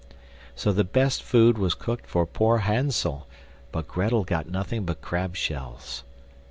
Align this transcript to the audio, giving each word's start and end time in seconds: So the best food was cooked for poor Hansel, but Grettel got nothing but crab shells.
So 0.55 0.71
the 0.73 0.83
best 0.83 1.21
food 1.21 1.59
was 1.59 1.75
cooked 1.75 2.07
for 2.07 2.25
poor 2.25 2.57
Hansel, 2.57 3.27
but 3.71 3.87
Grettel 3.87 4.23
got 4.23 4.49
nothing 4.49 4.83
but 4.83 4.99
crab 4.99 5.35
shells. 5.35 6.03